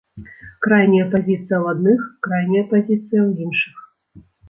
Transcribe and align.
Крайняя 0.65 1.05
пазіцыя 1.11 1.57
ў 1.63 1.75
адных, 1.75 1.99
крайняя 2.29 2.65
пазіцыя 2.75 3.21
ў 3.29 3.49
іншых. 3.49 3.75